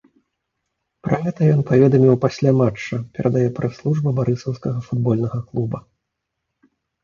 [1.07, 5.79] Пра гэта ён паведаміў пасля матча, перадае прэс-служба барысаўскага футбольнага клуба.